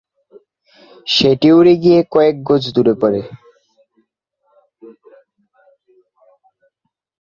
সেটি 1.07 1.47
উড়ে 1.57 1.73
গিয়ে 1.83 1.99
কয়েক 2.13 2.35
গজ 2.47 2.63
দূরে 2.75 2.93
পড়ে। 3.01 3.21